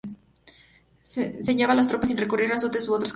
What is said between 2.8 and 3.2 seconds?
u otros castigos.